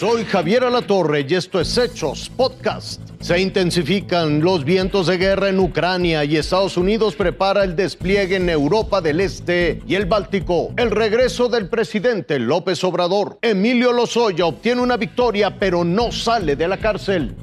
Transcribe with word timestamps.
Soy 0.00 0.24
Javier 0.24 0.64
Alatorre 0.64 1.26
y 1.28 1.34
esto 1.34 1.60
es 1.60 1.76
Hechos 1.76 2.30
Podcast. 2.34 3.02
Se 3.20 3.38
intensifican 3.38 4.40
los 4.40 4.64
vientos 4.64 5.08
de 5.08 5.18
guerra 5.18 5.50
en 5.50 5.58
Ucrania 5.58 6.24
y 6.24 6.38
Estados 6.38 6.78
Unidos 6.78 7.14
prepara 7.14 7.64
el 7.64 7.76
despliegue 7.76 8.36
en 8.36 8.48
Europa 8.48 9.02
del 9.02 9.20
Este 9.20 9.82
y 9.86 9.96
el 9.96 10.06
Báltico. 10.06 10.72
El 10.78 10.90
regreso 10.90 11.50
del 11.50 11.68
presidente 11.68 12.38
López 12.38 12.82
Obrador. 12.82 13.38
Emilio 13.42 13.92
Lozoya 13.92 14.46
obtiene 14.46 14.80
una 14.80 14.96
victoria 14.96 15.58
pero 15.58 15.84
no 15.84 16.10
sale 16.12 16.56
de 16.56 16.66
la 16.66 16.78
cárcel. 16.78 17.36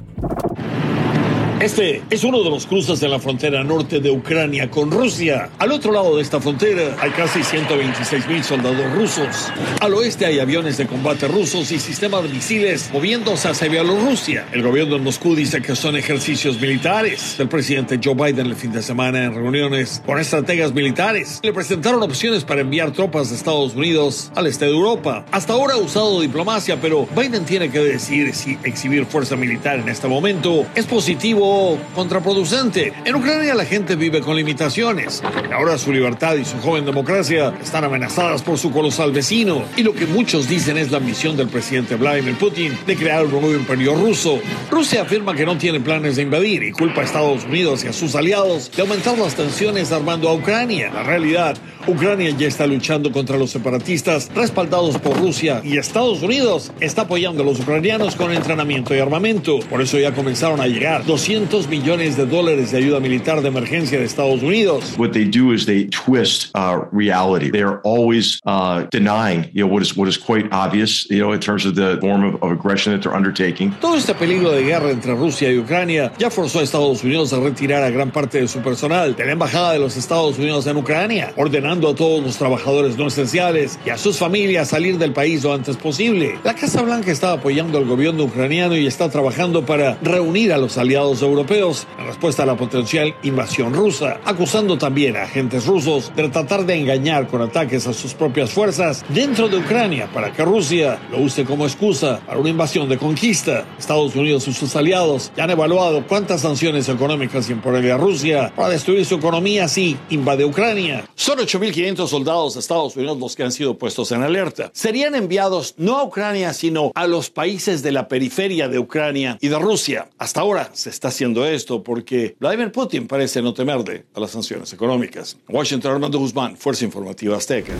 Este 1.60 2.02
es 2.08 2.22
uno 2.22 2.44
de 2.44 2.50
los 2.50 2.66
cruces 2.66 3.00
de 3.00 3.08
la 3.08 3.18
frontera 3.18 3.64
norte 3.64 3.98
de 3.98 4.12
Ucrania 4.12 4.70
con 4.70 4.92
Rusia. 4.92 5.50
Al 5.58 5.72
otro 5.72 5.90
lado 5.90 6.14
de 6.14 6.22
esta 6.22 6.40
frontera 6.40 6.96
hay 7.00 7.10
casi 7.10 7.42
126 7.42 8.28
mil 8.28 8.44
soldados 8.44 8.92
rusos. 8.94 9.50
Al 9.80 9.92
oeste 9.94 10.24
hay 10.24 10.38
aviones 10.38 10.76
de 10.76 10.86
combate 10.86 11.26
rusos 11.26 11.72
y 11.72 11.80
sistemas 11.80 12.22
de 12.22 12.28
misiles 12.28 12.90
moviéndose 12.92 13.48
hacia 13.48 13.68
Bielorrusia. 13.68 14.46
El 14.52 14.62
gobierno 14.62 14.94
de 14.94 15.00
Moscú 15.00 15.34
dice 15.34 15.60
que 15.60 15.74
son 15.74 15.96
ejercicios 15.96 16.60
militares. 16.60 17.40
El 17.40 17.48
presidente 17.48 17.98
Joe 18.02 18.14
Biden 18.14 18.46
el 18.46 18.54
fin 18.54 18.70
de 18.70 18.80
semana 18.80 19.24
en 19.24 19.34
reuniones 19.34 20.00
con 20.06 20.20
estrategas 20.20 20.72
militares 20.72 21.40
le 21.42 21.52
presentaron 21.52 22.00
opciones 22.04 22.44
para 22.44 22.60
enviar 22.60 22.92
tropas 22.92 23.30
de 23.30 23.36
Estados 23.36 23.74
Unidos 23.74 24.30
al 24.36 24.46
este 24.46 24.66
de 24.66 24.70
Europa. 24.70 25.26
Hasta 25.32 25.54
ahora 25.54 25.74
ha 25.74 25.78
usado 25.78 26.20
diplomacia, 26.20 26.80
pero 26.80 27.08
Biden 27.16 27.44
tiene 27.44 27.68
que 27.68 27.80
decir 27.80 28.32
si 28.32 28.56
exhibir 28.62 29.06
fuerza 29.06 29.34
militar 29.34 29.80
en 29.80 29.88
este 29.88 30.06
momento 30.06 30.64
es 30.76 30.86
positivo 30.86 31.47
contraproducente. 31.94 32.92
En 33.04 33.14
Ucrania 33.14 33.54
la 33.54 33.64
gente 33.64 33.96
vive 33.96 34.20
con 34.20 34.36
limitaciones. 34.36 35.22
Ahora 35.52 35.78
su 35.78 35.92
libertad 35.92 36.36
y 36.36 36.44
su 36.44 36.58
joven 36.58 36.84
democracia 36.84 37.54
están 37.62 37.84
amenazadas 37.84 38.42
por 38.42 38.58
su 38.58 38.70
colosal 38.70 39.12
vecino. 39.12 39.64
Y 39.76 39.82
lo 39.82 39.92
que 39.92 40.06
muchos 40.06 40.48
dicen 40.48 40.78
es 40.78 40.90
la 40.90 40.98
ambición 40.98 41.36
del 41.36 41.48
presidente 41.48 41.96
Vladimir 41.96 42.36
Putin 42.36 42.76
de 42.86 42.96
crear 42.96 43.24
un 43.24 43.32
nuevo 43.32 43.52
imperio 43.52 43.94
ruso. 43.94 44.38
Rusia 44.70 45.02
afirma 45.02 45.34
que 45.34 45.46
no 45.46 45.56
tiene 45.56 45.80
planes 45.80 46.16
de 46.16 46.22
invadir 46.22 46.62
y 46.62 46.72
culpa 46.72 47.00
a 47.00 47.04
Estados 47.04 47.44
Unidos 47.44 47.84
y 47.84 47.88
a 47.88 47.92
sus 47.92 48.14
aliados 48.14 48.70
de 48.74 48.82
aumentar 48.82 49.18
las 49.18 49.34
tensiones 49.34 49.92
armando 49.92 50.28
a 50.28 50.34
Ucrania. 50.34 50.90
La 50.92 51.02
realidad, 51.02 51.56
Ucrania 51.88 52.28
ya 52.36 52.46
está 52.46 52.66
luchando 52.66 53.10
contra 53.10 53.38
los 53.38 53.50
separatistas 53.50 54.30
respaldados 54.34 54.98
por 54.98 55.18
Rusia 55.18 55.62
y 55.64 55.78
Estados 55.78 56.22
Unidos 56.22 56.70
está 56.80 57.02
apoyando 57.02 57.42
a 57.42 57.46
los 57.46 57.60
ucranianos 57.60 58.14
con 58.14 58.30
entrenamiento 58.30 58.94
y 58.94 58.98
armamento. 58.98 59.60
Por 59.70 59.80
eso 59.80 59.98
ya 59.98 60.12
comenzaron 60.12 60.60
a 60.60 60.66
llegar 60.66 61.06
200 61.06 61.66
millones 61.68 62.18
de 62.18 62.26
dólares 62.26 62.72
de 62.72 62.78
ayuda 62.78 63.00
militar 63.00 63.40
de 63.40 63.48
emergencia 63.48 63.98
de 63.98 64.04
Estados 64.04 64.42
Unidos. 64.42 64.98
What 64.98 65.12
they 65.12 65.24
do 65.24 65.54
is 65.54 65.64
they 65.64 65.86
twist 65.86 66.50
uh, 66.54 66.84
reality. 66.92 67.50
They 67.50 67.62
are 67.62 67.80
always 67.84 68.38
uh, 68.44 68.84
denying, 68.90 69.50
you 69.54 69.64
know, 69.64 69.72
what 69.72 69.82
is 69.82 69.96
what 69.96 70.08
is 70.08 70.18
quite 70.18 70.46
obvious, 70.52 71.06
you 71.08 71.20
know, 71.20 71.32
in 71.32 71.40
terms 71.40 71.64
of 71.64 71.74
the 71.74 71.96
form 72.02 72.22
of, 72.22 72.42
of 72.42 72.52
aggression 72.52 72.92
that 72.92 73.02
they're 73.02 73.16
undertaking. 73.16 73.72
Todo 73.80 73.96
este 73.96 74.14
peligro 74.14 74.50
de 74.50 74.62
guerra 74.62 74.90
entre 74.90 75.14
Rusia 75.14 75.50
y 75.50 75.58
Ucrania 75.58 76.12
ya 76.18 76.28
forzó 76.28 76.60
a 76.60 76.64
Estados 76.64 77.02
Unidos 77.02 77.32
a 77.32 77.40
retirar 77.40 77.82
a 77.82 77.88
gran 77.88 78.10
parte 78.10 78.42
de 78.42 78.48
su 78.48 78.58
personal 78.60 79.16
de 79.16 79.24
la 79.24 79.32
embajada 79.32 79.72
de 79.72 79.78
los 79.78 79.96
Estados 79.96 80.38
Unidos 80.38 80.66
en 80.66 80.76
Ucrania, 80.76 81.32
ordenando 81.36 81.77
a 81.86 81.94
todos 81.94 82.22
los 82.24 82.36
trabajadores 82.36 82.98
no 82.98 83.06
esenciales 83.06 83.78
y 83.86 83.90
a 83.90 83.98
sus 83.98 84.18
familias 84.18 84.68
salir 84.68 84.98
del 84.98 85.12
país 85.12 85.44
lo 85.44 85.52
antes 85.52 85.76
posible. 85.76 86.38
La 86.42 86.54
Casa 86.54 86.82
Blanca 86.82 87.12
está 87.12 87.32
apoyando 87.32 87.78
al 87.78 87.84
gobierno 87.84 88.24
ucraniano 88.24 88.76
y 88.76 88.86
está 88.86 89.08
trabajando 89.08 89.64
para 89.64 89.96
reunir 90.02 90.52
a 90.52 90.58
los 90.58 90.76
aliados 90.76 91.22
europeos 91.22 91.86
en 91.98 92.06
respuesta 92.06 92.42
a 92.42 92.46
la 92.46 92.56
potencial 92.56 93.14
invasión 93.22 93.74
rusa, 93.74 94.18
acusando 94.24 94.76
también 94.76 95.16
a 95.16 95.22
agentes 95.22 95.66
rusos 95.66 96.10
de 96.16 96.28
tratar 96.28 96.66
de 96.66 96.74
engañar 96.74 97.28
con 97.28 97.42
ataques 97.42 97.86
a 97.86 97.92
sus 97.92 98.14
propias 98.14 98.50
fuerzas 98.50 99.04
dentro 99.10 99.48
de 99.48 99.58
Ucrania 99.58 100.08
para 100.12 100.32
que 100.32 100.44
Rusia 100.44 100.98
lo 101.12 101.18
use 101.18 101.44
como 101.44 101.64
excusa 101.64 102.20
para 102.26 102.40
una 102.40 102.50
invasión 102.50 102.88
de 102.88 102.98
conquista. 102.98 103.64
Estados 103.78 104.16
Unidos 104.16 104.48
y 104.48 104.52
sus 104.52 104.74
aliados 104.74 105.30
ya 105.36 105.44
han 105.44 105.50
evaluado 105.50 106.04
cuántas 106.06 106.40
sanciones 106.40 106.88
económicas 106.88 107.50
imponerle 107.50 107.92
a 107.92 107.96
Rusia 107.96 108.52
para 108.56 108.70
destruir 108.70 109.04
su 109.04 109.16
economía 109.16 109.68
si 109.68 109.96
invade 110.10 110.44
Ucrania. 110.44 111.04
Son 111.14 111.38
8.000 111.38 111.67
1.500 111.72 112.08
soldados 112.08 112.54
de 112.54 112.60
Estados 112.60 112.96
Unidos 112.96 113.18
los 113.18 113.36
que 113.36 113.42
han 113.42 113.52
sido 113.52 113.78
puestos 113.78 114.12
en 114.12 114.22
alerta. 114.22 114.70
Serían 114.74 115.14
enviados 115.14 115.74
no 115.76 115.98
a 115.98 116.04
Ucrania, 116.04 116.52
sino 116.52 116.92
a 116.94 117.06
los 117.06 117.30
países 117.30 117.82
de 117.82 117.92
la 117.92 118.08
periferia 118.08 118.68
de 118.68 118.78
Ucrania 118.78 119.38
y 119.40 119.48
de 119.48 119.58
Rusia. 119.58 120.08
Hasta 120.18 120.40
ahora 120.40 120.70
se 120.72 120.90
está 120.90 121.08
haciendo 121.08 121.46
esto 121.46 121.82
porque 121.82 122.36
Vladimir 122.40 122.72
Putin 122.72 123.06
parece 123.06 123.42
no 123.42 123.54
temerle 123.54 124.06
a 124.14 124.20
las 124.20 124.30
sanciones 124.30 124.72
económicas. 124.72 125.36
Washington, 125.48 125.92
Armando 125.92 126.18
Guzmán, 126.18 126.56
Fuerza 126.56 126.84
Informativa 126.84 127.36
Azteca. 127.36 127.74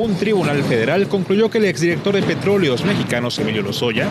un 0.00 0.16
tribunal 0.16 0.62
federal 0.62 1.08
concluyó 1.08 1.50
que 1.50 1.58
el 1.58 1.66
exdirector 1.66 2.14
de 2.14 2.22
Petróleos 2.22 2.84
Mexicanos, 2.86 3.38
Emilio 3.38 3.60
Lozoya, 3.60 4.08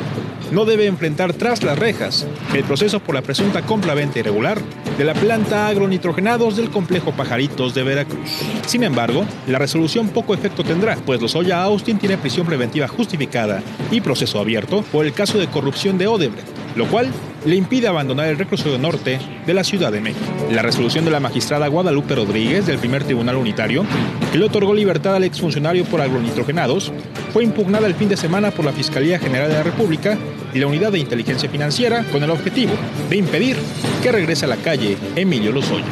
no 0.52 0.66
debe 0.66 0.86
enfrentar 0.86 1.34
tras 1.34 1.64
las 1.64 1.80
rejas 1.80 2.28
el 2.54 2.64
proceso 2.64 3.00
por 3.00 3.16
la 3.16 3.24
presunta 3.24 3.64
compra-venta 3.64 4.20
irregular 4.20 4.62
de 5.00 5.06
la 5.06 5.14
planta 5.14 5.68
agronitrogenados 5.68 6.58
del 6.58 6.70
complejo 6.70 7.14
Pajaritos 7.14 7.74
de 7.74 7.84
Veracruz. 7.84 8.30
Sin 8.68 8.84
embargo, 8.84 9.26
la 9.48 9.58
resolución 9.58 10.10
poco 10.10 10.34
efecto 10.34 10.62
tendrá, 10.62 10.98
pues 10.98 11.22
Lozoya 11.22 11.64
Austin 11.64 11.98
tiene 11.98 12.18
prisión 12.18 12.46
preventiva 12.46 12.86
justificada 12.90 13.64
y 13.92 14.02
proceso 14.02 14.42
abierto 14.42 14.82
por 14.92 15.06
el 15.06 15.14
caso 15.14 15.38
de 15.38 15.48
corrupción 15.48 15.98
de 15.98 16.08
Odebrecht, 16.08 16.59
lo 16.76 16.88
cual 16.88 17.12
le 17.46 17.56
impide 17.56 17.88
abandonar 17.88 18.28
el 18.28 18.38
reclusorio 18.38 18.78
norte 18.78 19.20
de 19.46 19.54
la 19.54 19.64
Ciudad 19.64 19.92
de 19.92 20.02
México. 20.02 20.26
La 20.52 20.62
resolución 20.62 21.06
de 21.06 21.12
la 21.12 21.20
magistrada 21.20 21.68
Guadalupe 21.68 22.16
Rodríguez 22.16 22.66
del 22.66 22.80
primer 22.80 23.04
tribunal 23.04 23.38
unitario, 23.38 23.86
que 24.32 24.38
le 24.38 24.46
otorgó 24.46 24.74
libertad 24.74 25.16
al 25.16 25.24
exfuncionario 25.24 25.86
por 25.86 26.02
agronitrogenados, 26.02 26.92
fue 27.34 27.44
impugnada 27.44 27.88
el 27.88 27.96
fin 27.96 28.10
de 28.10 28.18
semana 28.18 28.52
por 28.52 28.66
la 28.66 28.74
Fiscalía 28.74 29.20
General 29.20 29.50
de 29.50 29.56
la 29.56 29.64
República 29.64 30.18
y 30.54 30.60
la 30.60 30.68
Unidad 30.68 30.92
de 30.92 31.00
Inteligencia 31.00 31.50
Financiera 31.50 32.04
con 32.12 32.24
el 32.24 32.30
objetivo 32.30 32.74
de 33.10 33.18
impedir 33.18 33.56
que 34.02 34.12
regrese 34.12 34.46
a 34.46 34.50
la 34.50 34.58
calle 34.58 34.98
Emilio 35.16 35.52
Lozoya. 35.52 35.86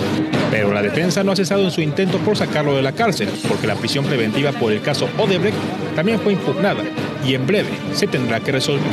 Pero 0.50 0.74
la 0.74 0.82
defensa 0.82 1.24
no 1.24 1.32
ha 1.32 1.36
cesado 1.36 1.64
en 1.64 1.72
su 1.72 1.82
intento 1.82 2.18
por 2.20 2.38
sacarlo 2.38 2.76
de 2.76 2.82
la 2.82 2.94
cárcel, 2.94 3.30
porque 3.48 3.68
la 3.68 3.76
prisión 3.76 4.06
preventiva 4.06 4.52
por 4.54 4.72
el 4.72 4.82
caso 4.82 5.08
Odebrecht 5.18 5.58
también 5.96 6.20
fue 6.20 6.34
impugnada 6.34 6.84
y 7.28 7.36
en 7.36 7.46
breve 7.46 7.70
se 7.94 8.08
tendrá 8.08 8.40
que 8.40 8.52
resolver. 8.52 8.88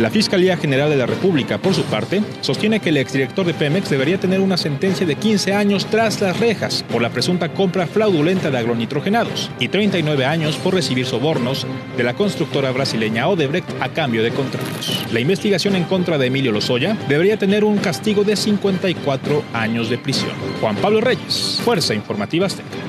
La 0.00 0.10
Fiscalía 0.10 0.56
General 0.56 0.90
de 0.90 0.96
la 0.96 1.06
República, 1.06 1.58
por 1.58 1.74
su 1.74 1.84
parte, 1.84 2.22
sostiene 2.40 2.80
que 2.80 2.88
el 2.88 2.96
exdirector 2.96 3.46
de 3.46 3.54
Pemex 3.54 3.90
debería 3.90 4.18
tener 4.18 4.40
una 4.40 4.56
sentencia 4.56 5.06
de 5.06 5.14
15 5.14 5.52
años 5.52 5.86
tras 5.86 6.20
las 6.20 6.40
rejas 6.40 6.84
por 6.90 7.00
la 7.00 7.10
presunta 7.10 7.50
compra 7.50 7.86
fraudulenta 7.86 8.50
de 8.50 8.58
agronitrogenados 8.58 9.50
y 9.60 9.68
39 9.68 10.24
años 10.24 10.56
por 10.56 10.74
recibir 10.74 11.06
sobornos 11.06 11.66
de 11.96 12.02
la 12.02 12.14
constructora 12.14 12.72
brasileña 12.72 13.28
Odebrecht 13.28 13.68
a 13.80 13.90
cambio 13.90 14.22
de 14.22 14.30
contratos. 14.30 15.04
La 15.12 15.20
investigación 15.20 15.76
en 15.76 15.84
contra 15.84 16.18
de 16.18 16.26
Emilio 16.26 16.50
Lozoya 16.50 16.96
debería 17.08 17.36
tener 17.36 17.64
un 17.64 17.78
castigo 17.78 18.24
de 18.24 18.34
54 18.34 19.44
años 19.52 19.90
de 19.90 19.98
prisión. 19.98 20.32
Juan 20.60 20.76
Pablo 20.76 21.00
Reyes, 21.00 21.60
Fuerza 21.64 21.94
Informativa 21.94 22.46
Azteca. 22.46 22.83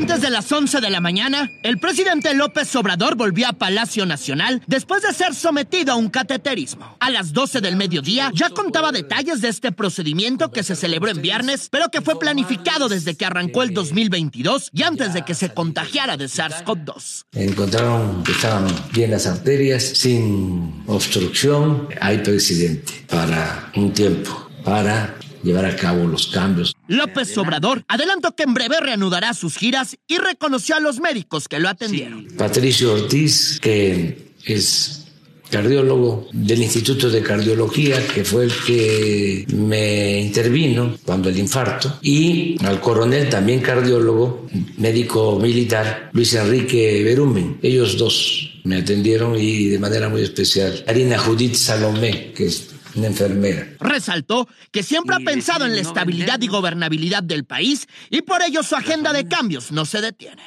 Antes 0.00 0.22
de 0.22 0.30
las 0.30 0.50
11 0.50 0.80
de 0.80 0.88
la 0.88 1.02
mañana, 1.02 1.50
el 1.62 1.78
presidente 1.78 2.32
López 2.32 2.74
Obrador 2.74 3.16
volvió 3.16 3.46
a 3.48 3.52
Palacio 3.52 4.06
Nacional 4.06 4.62
después 4.66 5.02
de 5.02 5.12
ser 5.12 5.34
sometido 5.34 5.92
a 5.92 5.96
un 5.96 6.08
cateterismo. 6.08 6.96
A 7.00 7.10
las 7.10 7.34
12 7.34 7.60
del 7.60 7.76
mediodía 7.76 8.32
ya 8.34 8.48
contaba 8.48 8.92
detalles 8.92 9.42
de 9.42 9.48
este 9.48 9.72
procedimiento 9.72 10.52
que 10.52 10.62
se 10.62 10.74
celebró 10.74 11.10
en 11.10 11.20
viernes, 11.20 11.68
pero 11.70 11.90
que 11.90 12.00
fue 12.00 12.18
planificado 12.18 12.88
desde 12.88 13.14
que 13.14 13.26
arrancó 13.26 13.62
el 13.62 13.74
2022 13.74 14.70
y 14.72 14.84
antes 14.84 15.12
de 15.12 15.22
que 15.22 15.34
se 15.34 15.52
contagiara 15.52 16.16
de 16.16 16.24
SARS-CoV-2. 16.24 17.26
Encontraron 17.32 18.24
que 18.24 18.32
estaban 18.32 18.74
bien 18.94 19.10
las 19.10 19.26
arterias, 19.26 19.82
sin 19.84 20.82
obstrucción. 20.86 21.88
Hay 22.00 22.18
presidente 22.18 23.04
para 23.06 23.70
un 23.76 23.92
tiempo, 23.92 24.48
para 24.64 25.14
llevar 25.42 25.66
a 25.66 25.76
cabo 25.76 26.06
los 26.06 26.28
cambios. 26.28 26.74
López 26.90 27.38
Obrador 27.38 27.84
adelantó 27.86 28.34
que 28.34 28.42
en 28.42 28.52
breve 28.52 28.80
reanudará 28.80 29.32
sus 29.32 29.56
giras 29.56 29.96
y 30.08 30.18
reconoció 30.18 30.74
a 30.74 30.80
los 30.80 30.98
médicos 30.98 31.46
que 31.46 31.60
lo 31.60 31.68
atendieron. 31.68 32.26
Patricio 32.36 32.92
Ortiz, 32.94 33.60
que 33.60 34.32
es 34.44 35.06
cardiólogo 35.48 36.28
del 36.32 36.62
Instituto 36.62 37.08
de 37.08 37.22
Cardiología, 37.22 38.04
que 38.08 38.24
fue 38.24 38.44
el 38.44 38.52
que 38.66 39.46
me 39.54 40.20
intervino 40.20 40.96
cuando 41.04 41.28
el 41.28 41.38
infarto, 41.38 41.98
y 42.02 42.56
al 42.64 42.80
coronel, 42.80 43.28
también 43.28 43.60
cardiólogo, 43.60 44.46
médico 44.78 45.38
militar, 45.40 46.10
Luis 46.12 46.34
Enrique 46.34 47.04
Berumen. 47.04 47.58
Ellos 47.62 47.98
dos 47.98 48.60
me 48.64 48.78
atendieron 48.78 49.38
y 49.38 49.66
de 49.66 49.78
manera 49.78 50.08
muy 50.08 50.22
especial. 50.22 50.82
Karina 50.84 51.18
Judith 51.18 51.54
Salomé, 51.54 52.32
que 52.32 52.46
es 52.46 52.69
una 52.94 53.06
enfermera. 53.08 53.68
Resaltó 53.80 54.48
que 54.70 54.82
siempre 54.82 55.16
ha 55.16 55.20
pensado 55.20 55.66
en 55.66 55.74
la 55.74 55.80
estabilidad 55.80 56.40
y 56.40 56.48
gobernabilidad 56.48 57.22
del 57.22 57.44
país 57.44 57.86
y 58.10 58.22
por 58.22 58.42
ello 58.42 58.62
su 58.62 58.76
agenda 58.76 59.12
de 59.12 59.26
cambios 59.26 59.72
no 59.72 59.84
se 59.84 60.00
detiene. 60.00 60.42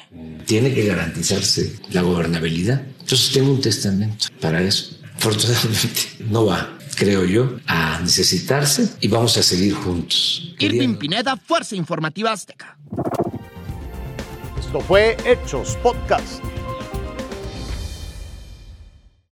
Tiene 0.46 0.74
que 0.74 0.86
garantizarse 0.86 1.80
la 1.90 2.02
gobernabilidad. 2.02 2.82
Entonces 3.00 3.32
tengo 3.32 3.52
un 3.52 3.60
testamento 3.60 4.26
para 4.40 4.62
eso. 4.62 4.96
Afortunadamente 5.16 6.00
no 6.30 6.46
va 6.46 6.78
creo 6.94 7.24
yo, 7.24 7.58
a 7.66 7.98
necesitarse 8.00 8.88
y 9.00 9.08
vamos 9.08 9.36
a 9.36 9.42
seguir 9.42 9.74
juntos. 9.74 10.54
Irving 10.58 10.94
Pineda, 10.94 11.36
Fuerza 11.36 11.76
Informativa 11.76 12.32
Azteca. 12.32 12.78
Esto 14.58 14.80
fue 14.80 15.16
Hechos 15.24 15.76
Podcast. 15.82 16.42